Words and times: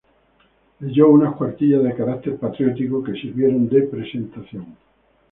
Leyó 0.79 1.09
unas 1.09 1.35
cuartillas 1.35 1.83
de 1.83 1.93
carácter 1.93 2.35
patriótico, 2.37 3.03
que 3.03 3.13
sirvieron 3.13 3.69
de 3.69 3.83
presentación. 3.83 4.75